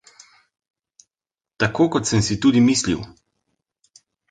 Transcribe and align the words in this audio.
Tako 1.63 1.87
kot 1.97 2.09
sem 2.11 2.25
si 2.29 2.39
tudi 2.47 2.65
mislil! 2.71 3.07